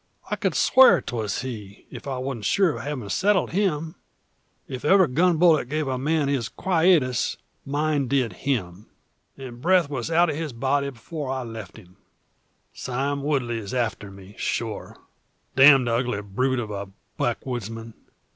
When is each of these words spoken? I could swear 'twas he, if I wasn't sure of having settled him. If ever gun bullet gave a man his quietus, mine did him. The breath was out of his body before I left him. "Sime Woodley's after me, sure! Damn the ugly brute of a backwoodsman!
I 0.31 0.35
could 0.35 0.55
swear 0.55 0.99
'twas 0.99 1.41
he, 1.43 1.85
if 1.91 2.07
I 2.07 2.17
wasn't 2.17 2.45
sure 2.45 2.75
of 2.77 2.81
having 2.81 3.07
settled 3.09 3.51
him. 3.51 3.93
If 4.67 4.83
ever 4.83 5.05
gun 5.05 5.37
bullet 5.37 5.69
gave 5.69 5.87
a 5.87 5.99
man 5.99 6.27
his 6.27 6.49
quietus, 6.49 7.37
mine 7.67 8.07
did 8.07 8.33
him. 8.33 8.87
The 9.37 9.51
breath 9.51 9.91
was 9.91 10.09
out 10.09 10.31
of 10.31 10.35
his 10.35 10.53
body 10.53 10.89
before 10.89 11.29
I 11.29 11.43
left 11.43 11.77
him. 11.77 11.97
"Sime 12.73 13.21
Woodley's 13.21 13.75
after 13.75 14.09
me, 14.09 14.33
sure! 14.39 14.97
Damn 15.55 15.85
the 15.85 15.93
ugly 15.97 16.23
brute 16.23 16.57
of 16.59 16.71
a 16.71 16.89
backwoodsman! 17.19 17.93